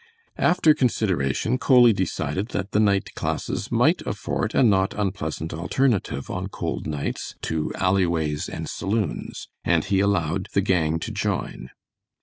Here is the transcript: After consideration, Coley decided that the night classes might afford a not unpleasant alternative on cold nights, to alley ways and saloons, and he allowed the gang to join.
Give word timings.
After 0.39 0.73
consideration, 0.73 1.59
Coley 1.59 1.93
decided 1.93 2.47
that 2.47 2.71
the 2.71 2.79
night 2.79 3.13
classes 3.13 3.71
might 3.71 4.01
afford 4.01 4.55
a 4.55 4.63
not 4.63 4.95
unpleasant 4.95 5.53
alternative 5.53 6.27
on 6.27 6.47
cold 6.47 6.87
nights, 6.87 7.35
to 7.43 7.71
alley 7.75 8.07
ways 8.07 8.49
and 8.49 8.67
saloons, 8.67 9.47
and 9.63 9.85
he 9.85 9.99
allowed 9.99 10.47
the 10.53 10.61
gang 10.61 10.97
to 10.97 11.11
join. 11.11 11.69